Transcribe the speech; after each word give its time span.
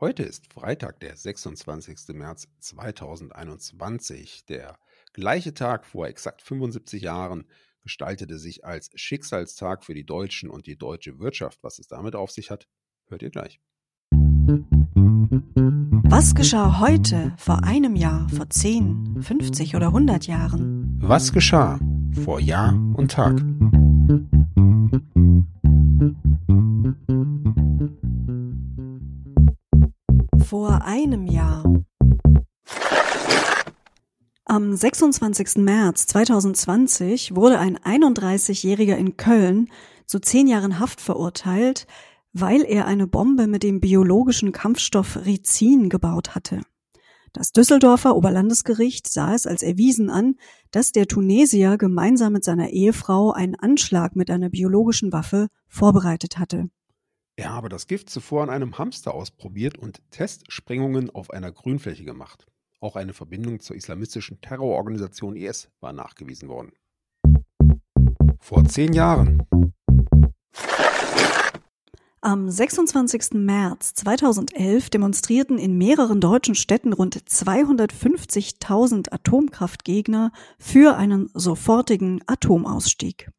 Heute 0.00 0.22
ist 0.22 0.52
Freitag, 0.52 1.00
der 1.00 1.16
26. 1.16 2.14
März 2.14 2.46
2021. 2.60 4.44
Der 4.48 4.78
gleiche 5.12 5.54
Tag 5.54 5.84
vor 5.84 6.06
exakt 6.06 6.40
75 6.40 7.02
Jahren 7.02 7.46
gestaltete 7.82 8.38
sich 8.38 8.64
als 8.64 8.90
Schicksalstag 8.94 9.84
für 9.84 9.94
die 9.94 10.06
Deutschen 10.06 10.50
und 10.50 10.68
die 10.68 10.78
deutsche 10.78 11.18
Wirtschaft. 11.18 11.58
Was 11.62 11.80
es 11.80 11.88
damit 11.88 12.14
auf 12.14 12.30
sich 12.30 12.52
hat, 12.52 12.68
hört 13.08 13.22
ihr 13.22 13.30
gleich. 13.30 13.60
Was 16.04 16.36
geschah 16.36 16.78
heute, 16.78 17.34
vor 17.36 17.64
einem 17.64 17.96
Jahr, 17.96 18.28
vor 18.28 18.48
10, 18.48 19.20
50 19.20 19.74
oder 19.74 19.88
100 19.88 20.28
Jahren? 20.28 20.96
Was 21.00 21.32
geschah 21.32 21.80
vor 22.24 22.38
Jahr 22.38 22.72
und 22.94 23.10
Tag? 23.10 23.42
Vor 30.48 30.80
einem 30.82 31.26
Jahr. 31.26 31.62
Am 34.46 34.74
26. 34.74 35.58
März 35.58 36.06
2020 36.06 37.36
wurde 37.36 37.58
ein 37.58 37.76
31-Jähriger 37.76 38.96
in 38.96 39.18
Köln 39.18 39.68
zu 40.06 40.20
zehn 40.20 40.46
Jahren 40.46 40.78
Haft 40.78 41.02
verurteilt, 41.02 41.86
weil 42.32 42.62
er 42.62 42.86
eine 42.86 43.06
Bombe 43.06 43.46
mit 43.46 43.62
dem 43.62 43.80
biologischen 43.80 44.52
Kampfstoff 44.52 45.18
Rizin 45.26 45.90
gebaut 45.90 46.34
hatte. 46.34 46.62
Das 47.34 47.52
Düsseldorfer 47.52 48.16
Oberlandesgericht 48.16 49.06
sah 49.06 49.34
es 49.34 49.46
als 49.46 49.62
erwiesen 49.62 50.08
an, 50.08 50.36
dass 50.70 50.92
der 50.92 51.08
Tunesier 51.08 51.76
gemeinsam 51.76 52.32
mit 52.32 52.44
seiner 52.44 52.70
Ehefrau 52.70 53.32
einen 53.32 53.54
Anschlag 53.54 54.16
mit 54.16 54.30
einer 54.30 54.48
biologischen 54.48 55.12
Waffe 55.12 55.48
vorbereitet 55.68 56.38
hatte. 56.38 56.70
Er 57.38 57.52
habe 57.52 57.68
das 57.68 57.86
Gift 57.86 58.10
zuvor 58.10 58.42
an 58.42 58.50
einem 58.50 58.78
Hamster 58.78 59.14
ausprobiert 59.14 59.78
und 59.78 60.00
Testsprengungen 60.10 61.08
auf 61.10 61.30
einer 61.30 61.52
Grünfläche 61.52 62.04
gemacht. 62.04 62.48
Auch 62.80 62.96
eine 62.96 63.12
Verbindung 63.14 63.60
zur 63.60 63.76
islamistischen 63.76 64.40
Terrororganisation 64.40 65.36
IS 65.36 65.70
war 65.78 65.92
nachgewiesen 65.92 66.48
worden. 66.48 66.72
Vor 68.40 68.64
zehn 68.64 68.92
Jahren. 68.92 69.46
Am 72.20 72.50
26. 72.50 73.34
März 73.34 73.94
2011 73.94 74.90
demonstrierten 74.90 75.58
in 75.58 75.78
mehreren 75.78 76.20
deutschen 76.20 76.56
Städten 76.56 76.92
rund 76.92 77.16
250.000 77.16 79.12
Atomkraftgegner 79.12 80.32
für 80.58 80.96
einen 80.96 81.30
sofortigen 81.34 82.20
Atomausstieg. 82.26 83.30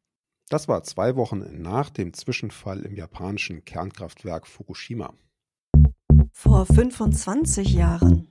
Das 0.50 0.66
war 0.66 0.82
zwei 0.82 1.14
Wochen 1.14 1.62
nach 1.62 1.90
dem 1.90 2.12
Zwischenfall 2.12 2.80
im 2.80 2.96
japanischen 2.96 3.64
Kernkraftwerk 3.64 4.48
Fukushima. 4.48 5.14
Vor 6.32 6.66
25 6.66 7.72
Jahren. 7.72 8.26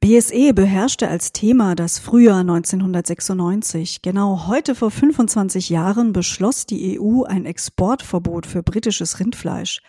BSE 0.00 0.52
beherrschte 0.52 1.08
als 1.08 1.32
Thema 1.32 1.74
das 1.74 1.98
Frühjahr 1.98 2.40
1996. 2.40 4.02
Genau 4.02 4.46
heute 4.46 4.74
vor 4.74 4.90
25 4.90 5.70
Jahren 5.70 6.12
beschloss 6.12 6.66
die 6.66 7.00
EU 7.00 7.22
ein 7.22 7.46
Exportverbot 7.46 8.44
für 8.44 8.62
britisches 8.62 9.18
Rindfleisch. 9.18 9.80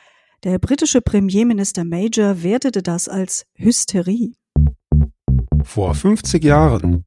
Der 0.45 0.58
britische 0.58 1.02
Premierminister 1.02 1.83
Major 1.83 2.44
wertete 2.44 2.81
das 2.81 3.09
als 3.09 3.45
Hysterie. 3.55 4.35
Vor 5.63 5.94
50 5.94 6.45
Jahren. 6.45 7.03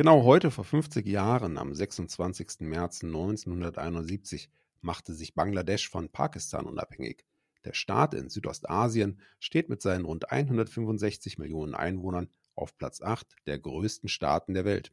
Genau 0.00 0.24
heute 0.24 0.50
vor 0.50 0.64
50 0.64 1.06
Jahren, 1.06 1.58
am 1.58 1.74
26. 1.74 2.60
März 2.60 3.04
1971, 3.04 4.48
machte 4.80 5.12
sich 5.12 5.34
Bangladesch 5.34 5.90
von 5.90 6.08
Pakistan 6.08 6.64
unabhängig. 6.64 7.26
Der 7.66 7.74
Staat 7.74 8.14
in 8.14 8.30
Südostasien 8.30 9.20
steht 9.40 9.68
mit 9.68 9.82
seinen 9.82 10.06
rund 10.06 10.32
165 10.32 11.36
Millionen 11.36 11.74
Einwohnern 11.74 12.30
auf 12.54 12.78
Platz 12.78 13.02
8 13.02 13.26
der 13.46 13.58
größten 13.58 14.08
Staaten 14.08 14.54
der 14.54 14.64
Welt. 14.64 14.90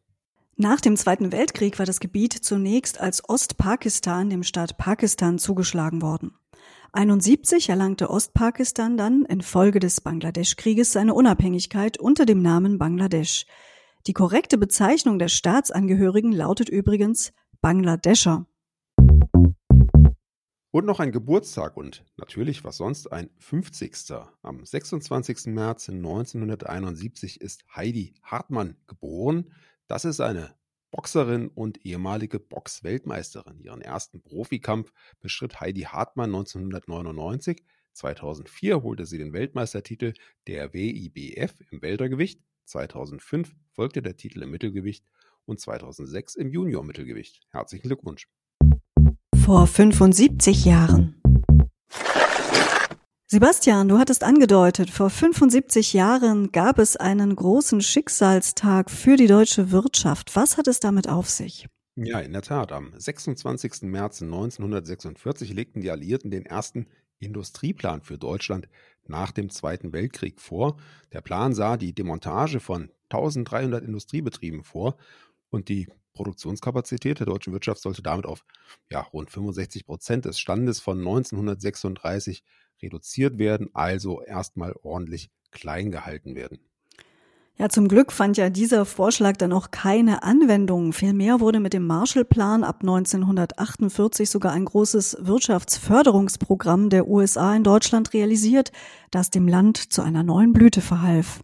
Nach 0.57 0.81
dem 0.81 0.97
Zweiten 0.97 1.31
Weltkrieg 1.31 1.79
war 1.79 1.85
das 1.85 2.01
Gebiet 2.01 2.33
zunächst 2.33 2.99
als 2.99 3.29
Ostpakistan 3.29 4.29
dem 4.29 4.43
Staat 4.43 4.77
Pakistan 4.77 5.39
zugeschlagen 5.39 6.01
worden. 6.01 6.33
1971 6.91 7.69
erlangte 7.69 8.09
Ostpakistan 8.09 8.97
dann 8.97 9.23
infolge 9.23 9.79
des 9.79 10.01
Bangladesch-Krieges 10.01 10.91
seine 10.91 11.13
Unabhängigkeit 11.13 11.97
unter 11.97 12.25
dem 12.25 12.41
Namen 12.41 12.77
Bangladesch. 12.77 13.45
Die 14.05 14.13
korrekte 14.13 14.57
Bezeichnung 14.57 15.19
der 15.19 15.27
Staatsangehörigen 15.27 16.31
lautet 16.31 16.69
übrigens 16.69 17.33
Bangladescher. 17.61 18.45
Und 20.71 20.85
noch 20.85 20.99
ein 20.99 21.11
Geburtstag 21.11 21.75
und 21.75 22.05
natürlich 22.17 22.63
was 22.63 22.77
sonst 22.77 23.11
ein 23.11 23.29
50. 23.39 24.13
Am 24.43 24.63
26. 24.63 25.47
März 25.47 25.89
1971 25.89 27.41
ist 27.41 27.65
Heidi 27.75 28.13
Hartmann 28.21 28.77
geboren. 28.85 29.53
Das 29.87 30.05
ist 30.05 30.19
eine 30.19 30.53
Boxerin 30.91 31.47
und 31.47 31.85
ehemalige 31.85 32.39
Boxweltmeisterin. 32.39 33.59
Ihren 33.59 33.81
ersten 33.81 34.21
Profikampf 34.21 34.93
bestritt 35.19 35.59
Heidi 35.59 35.81
Hartmann 35.81 36.29
1999. 36.29 37.63
2004 37.93 38.83
holte 38.83 39.05
sie 39.05 39.17
den 39.17 39.33
Weltmeistertitel 39.33 40.13
der 40.45 40.73
WIBF 40.73 41.55
im 41.71 41.81
Weltergewicht 41.81 42.41
2005 42.67 43.55
folgte 43.71 44.01
der 44.01 44.17
Titel 44.17 44.43
im 44.43 44.51
Mittelgewicht 44.51 45.05
und 45.45 45.59
2006 45.59 46.35
im 46.35 46.49
Junior-Mittelgewicht. 46.49 47.47
Herzlichen 47.51 47.87
Glückwunsch. 47.87 48.27
Vor 49.35 49.65
75 49.65 50.65
Jahren. 50.65 51.21
Sebastian, 53.29 53.89
du 53.89 53.97
hattest 53.97 54.23
angedeutet, 54.23 54.89
vor 54.89 55.09
75 55.09 55.91
Jahren 55.93 56.51
gab 56.53 56.79
es 56.79 56.95
einen 56.95 57.35
großen 57.35 57.81
Schicksalstag 57.81 58.89
für 58.89 59.17
die 59.17 59.27
deutsche 59.27 59.71
Wirtschaft. 59.71 60.35
Was 60.35 60.57
hat 60.57 60.67
es 60.67 60.79
damit 60.79 61.09
auf 61.09 61.29
sich? 61.29 61.67
Ja, 61.95 62.19
in 62.19 62.31
der 62.31 62.41
Tat. 62.41 62.71
Am 62.71 62.93
26. 62.95 63.83
März 63.83 64.21
1946 64.21 65.53
legten 65.53 65.81
die 65.81 65.91
Alliierten 65.91 66.31
den 66.31 66.45
ersten 66.45 66.87
Industrieplan 67.19 68.01
für 68.01 68.17
Deutschland 68.17 68.69
nach 69.09 69.31
dem 69.31 69.49
Zweiten 69.49 69.93
Weltkrieg 69.93 70.39
vor. 70.39 70.77
Der 71.13 71.21
Plan 71.21 71.53
sah 71.53 71.77
die 71.77 71.93
Demontage 71.93 72.59
von 72.59 72.91
1300 73.09 73.83
Industriebetrieben 73.83 74.63
vor 74.63 74.97
und 75.49 75.69
die 75.69 75.87
Produktionskapazität 76.13 77.19
der 77.19 77.27
deutschen 77.27 77.53
Wirtschaft 77.53 77.81
sollte 77.81 78.01
damit 78.01 78.25
auf 78.25 78.43
ja, 78.91 79.01
rund 79.01 79.29
65 79.29 79.85
Prozent 79.85 80.25
des 80.25 80.39
Standes 80.39 80.79
von 80.79 80.97
1936 80.97 82.43
reduziert 82.81 83.37
werden, 83.37 83.69
also 83.73 84.21
erstmal 84.23 84.73
ordentlich 84.81 85.29
klein 85.51 85.91
gehalten 85.91 86.35
werden. 86.35 86.66
Ja, 87.59 87.69
zum 87.69 87.87
Glück 87.87 88.11
fand 88.11 88.37
ja 88.37 88.51
dieser 88.51 88.85
Vorschlag 88.85 89.35
dann 89.37 89.51
auch 89.51 89.71
keine 89.71 90.21
Anwendung. 90.21 90.93
Vielmehr 90.93 91.39
wurde 91.39 91.59
mit 91.59 91.73
dem 91.73 91.87
Marshallplan 91.87 92.63
ab 92.63 92.81
1948 92.81 94.29
sogar 94.29 94.51
ein 94.51 94.65
großes 94.65 95.17
Wirtschaftsförderungsprogramm 95.21 96.91
der 96.91 97.07
USA 97.07 97.55
in 97.55 97.63
Deutschland 97.63 98.13
realisiert, 98.13 98.71
das 99.09 99.31
dem 99.31 99.47
Land 99.47 99.91
zu 99.91 100.03
einer 100.03 100.21
neuen 100.21 100.53
Blüte 100.53 100.81
verhalf. 100.81 101.41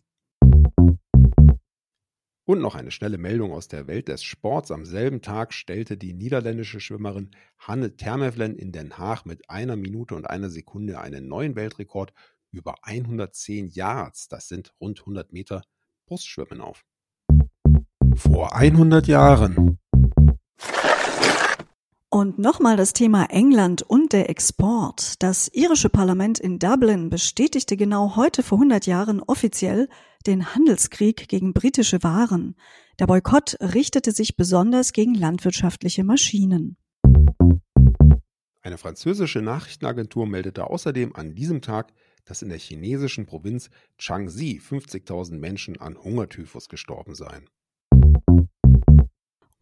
Und 2.45 2.59
noch 2.59 2.75
eine 2.75 2.91
schnelle 2.91 3.17
Meldung 3.17 3.51
aus 3.51 3.67
der 3.67 3.87
Welt 3.87 4.07
des 4.07 4.21
Sports. 4.23 4.69
Am 4.69 4.85
selben 4.85 5.23
Tag 5.23 5.51
stellte 5.51 5.97
die 5.97 6.13
niederländische 6.13 6.79
Schwimmerin 6.79 7.31
Hanne 7.57 7.95
Termevlen 7.95 8.55
in 8.55 8.71
Den 8.71 8.99
Haag 8.99 9.25
mit 9.25 9.49
einer 9.49 9.77
Minute 9.77 10.13
und 10.13 10.29
einer 10.29 10.51
Sekunde 10.51 10.99
einen 11.01 11.27
neuen 11.27 11.55
Weltrekord 11.55 12.13
über 12.51 12.75
110 12.83 13.69
Yards. 13.69 14.27
Das 14.27 14.47
sind 14.47 14.75
rund 14.79 14.99
100 14.99 15.33
Meter 15.33 15.63
Brustschwimmen 16.05 16.61
auf. 16.61 16.83
Vor 18.15 18.55
100 18.55 19.07
Jahren. 19.07 19.79
Und 22.09 22.37
nochmal 22.37 22.77
das 22.77 22.93
Thema 22.93 23.25
England 23.31 23.81
und 23.81 24.13
der 24.13 24.29
Export. 24.29 25.15
Das 25.23 25.47
irische 25.51 25.89
Parlament 25.89 26.39
in 26.39 26.59
Dublin 26.59 27.09
bestätigte 27.09 27.75
genau 27.75 28.15
heute 28.15 28.43
vor 28.43 28.59
100 28.59 28.85
Jahren 28.85 29.19
offiziell 29.19 29.89
den 30.27 30.53
Handelskrieg 30.53 31.27
gegen 31.27 31.53
britische 31.53 32.03
Waren. 32.03 32.55
Der 32.99 33.07
Boykott 33.07 33.57
richtete 33.59 34.11
sich 34.11 34.35
besonders 34.35 34.93
gegen 34.93 35.15
landwirtschaftliche 35.15 36.03
Maschinen. 36.03 36.77
Eine 38.61 38.77
französische 38.77 39.41
Nachrichtenagentur 39.41 40.27
meldete 40.27 40.67
außerdem 40.67 41.15
an 41.15 41.33
diesem 41.33 41.61
Tag 41.61 41.91
dass 42.25 42.41
in 42.41 42.49
der 42.49 42.59
chinesischen 42.59 43.25
Provinz 43.25 43.69
Changxi 43.97 44.59
50.000 44.59 45.37
Menschen 45.37 45.79
an 45.79 45.97
Hungertyphus 45.97 46.69
gestorben 46.69 47.15
seien. 47.15 47.49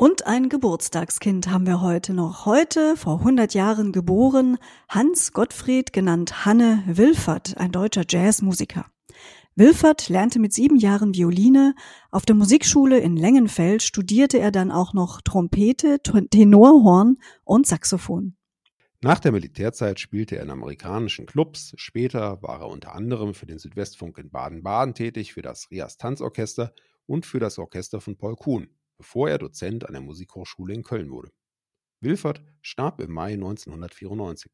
Und 0.02 0.25
ein 0.25 0.50
Geburtstagskind 0.50 1.50
haben 1.50 1.68
wir 1.68 1.81
heute 1.81 2.16
noch. 2.16 2.48
Heute, 2.48 2.98
vor 2.98 3.19
100 3.19 3.54
Jahren 3.54 3.92
geboren, 3.92 4.58
Hans 4.90 5.31
Gottfried, 5.31 5.94
genannt 5.94 6.44
Hanne 6.44 6.84
Wilfert, 6.88 7.56
ein 7.58 7.72
deutscher 7.72 8.04
Jazzmusiker. 8.10 8.88
Wilfert 9.56 10.10
lernte 10.10 10.40
mit 10.40 10.54
sieben 10.54 10.78
Jahren 10.78 11.14
Violine. 11.14 11.75
Auf 12.10 12.25
der 12.25 12.36
Musikschule 12.36 12.98
in 12.98 13.16
Lengenfeld 13.16 13.84
studierte 13.84 14.40
er 14.40 14.52
dann 14.52 14.72
auch 14.72 14.94
noch 14.94 15.22
Trompete, 15.22 16.00
Tenorhorn 16.02 17.18
und 17.44 17.68
Saxophon. 17.68 18.36
Nach 19.03 19.19
der 19.19 19.31
Militärzeit 19.31 20.00
spielte 20.00 20.36
er 20.36 20.44
in 20.44 20.51
amerikanischen 20.51 21.25
Clubs. 21.25 21.74
Später 21.75 22.44
war 22.44 22.59
er 22.62 22.68
unter 22.68 22.94
anderem 22.94 23.33
für 23.33 23.48
den 23.48 23.57
Südwestfunk 23.57 24.19
in 24.19 24.30
Baden-Baden 24.30 24.94
tätig, 24.94 25.33
für 25.33 25.42
das 25.42 25.71
Rias 25.71 25.98
Tanzorchester 25.98 26.71
und 27.07 27.25
für 27.25 27.39
das 27.39 27.57
Orchester 27.57 28.00
von 28.00 28.15
Paul 28.15 28.36
Kuhn, 28.36 28.69
bevor 28.98 29.27
er 29.27 29.39
Dozent 29.39 29.88
an 29.88 29.94
der 29.94 30.03
Musikhochschule 30.03 30.75
in 30.75 30.83
Köln 30.83 31.09
wurde. 31.09 31.31
Wilfert 32.00 32.44
starb 32.62 33.01
im 33.01 33.12
Mai 33.12 33.33
1994. 33.33 34.51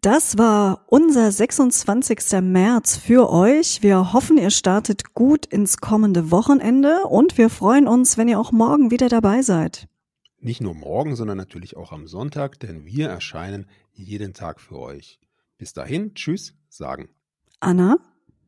Das 0.00 0.38
war 0.38 0.86
unser 0.86 1.30
26. 1.30 2.40
März 2.40 2.96
für 2.96 3.28
euch. 3.28 3.82
Wir 3.82 4.14
hoffen, 4.14 4.38
ihr 4.38 4.50
startet 4.50 5.12
gut 5.12 5.44
ins 5.44 5.76
kommende 5.76 6.30
Wochenende 6.30 7.04
und 7.04 7.36
wir 7.36 7.50
freuen 7.50 7.86
uns, 7.86 8.16
wenn 8.16 8.28
ihr 8.28 8.40
auch 8.40 8.50
morgen 8.50 8.90
wieder 8.90 9.10
dabei 9.10 9.42
seid. 9.42 9.89
Nicht 10.42 10.62
nur 10.62 10.74
morgen, 10.74 11.16
sondern 11.16 11.36
natürlich 11.36 11.76
auch 11.76 11.92
am 11.92 12.06
Sonntag, 12.06 12.58
denn 12.60 12.86
wir 12.86 13.08
erscheinen 13.08 13.66
jeden 13.92 14.32
Tag 14.32 14.58
für 14.58 14.78
euch. 14.78 15.18
Bis 15.58 15.74
dahin, 15.74 16.14
tschüss, 16.14 16.54
sagen 16.70 17.10
Anna 17.60 17.98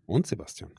und 0.06 0.26
Sebastian. 0.26 0.70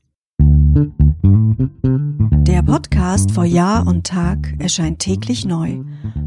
Der 2.47 2.63
Podcast 2.63 3.29
vor 3.29 3.45
Jahr 3.45 3.85
und 3.85 4.07
Tag 4.07 4.55
erscheint 4.57 4.97
täglich 4.99 5.45
neu. 5.45 5.83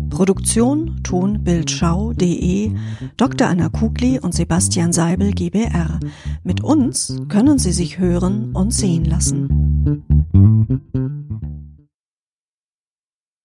Produktion 0.09 1.03
tonbildschau.de 1.03 2.71
Dr. 3.17 3.49
Anna 3.49 3.69
Kugli 3.69 4.21
und 4.21 4.35
Sebastian 4.35 4.93
Seibel 4.93 5.33
GBR. 5.33 5.99
Mit 6.45 6.63
uns 6.63 7.21
können 7.29 7.59
Sie 7.59 7.73
sich 7.73 7.99
hören 7.99 8.55
und 8.55 8.73
sehen 8.73 9.05
lassen. 9.05 10.16